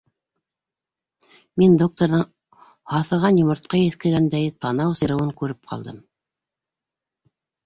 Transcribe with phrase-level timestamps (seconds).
[1.61, 2.23] Мин докторҙың,
[2.93, 6.01] һаҫыған йомортҡа еҫкәгәндәй, танау сирыуын күреп ҡалдым.